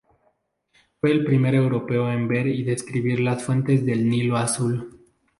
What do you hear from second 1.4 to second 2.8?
europeo en ver y